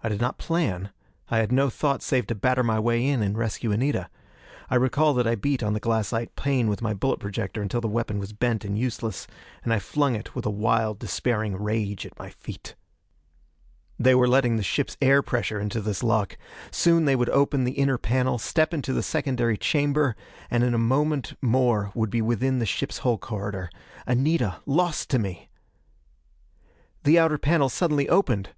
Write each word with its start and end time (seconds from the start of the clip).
I 0.00 0.08
did 0.08 0.20
not 0.20 0.38
plan; 0.38 0.90
I 1.28 1.38
had 1.38 1.50
no 1.50 1.68
thought 1.70 2.00
save 2.00 2.28
to 2.28 2.36
batter 2.36 2.62
my 2.62 2.78
way 2.78 3.04
in 3.04 3.20
and 3.20 3.36
rescue 3.36 3.72
Anita. 3.72 4.08
I 4.70 4.76
recall 4.76 5.12
that 5.14 5.26
I 5.26 5.34
beat 5.34 5.60
on 5.60 5.72
the 5.72 5.80
glassite 5.80 6.36
pane 6.36 6.68
with 6.68 6.82
my 6.82 6.94
bullet 6.94 7.18
projector 7.18 7.62
until 7.62 7.80
the 7.80 7.88
weapon 7.88 8.20
was 8.20 8.32
bent 8.32 8.64
and 8.64 8.78
useless; 8.78 9.26
and 9.64 9.74
I 9.74 9.80
flung 9.80 10.14
it 10.14 10.36
with 10.36 10.46
a 10.46 10.50
wild, 10.50 11.00
despairing 11.00 11.60
rage 11.60 12.06
at 12.06 12.16
my 12.16 12.30
feet. 12.30 12.76
They 13.98 14.14
were 14.14 14.28
letting 14.28 14.54
the 14.54 14.62
ship's 14.62 14.96
air 15.02 15.20
pressure 15.20 15.58
into 15.58 15.80
this 15.80 16.04
lock. 16.04 16.38
Soon 16.70 17.04
they 17.04 17.16
would 17.16 17.30
open 17.30 17.64
the 17.64 17.72
inner 17.72 17.98
panel, 17.98 18.38
step 18.38 18.72
into 18.72 18.92
the 18.92 19.02
secondary 19.02 19.56
chamber 19.58 20.14
and 20.48 20.62
in 20.62 20.74
a 20.74 20.78
moment 20.78 21.32
more 21.42 21.90
would 21.92 22.10
be 22.10 22.22
within 22.22 22.60
the 22.60 22.66
ship's 22.66 22.98
hull 22.98 23.18
corridor. 23.18 23.68
Anita, 24.06 24.58
lost 24.64 25.10
to 25.10 25.18
me! 25.18 25.48
The 27.02 27.18
outer 27.18 27.36
panel 27.36 27.68
suddenly 27.68 28.08
opened! 28.08 28.50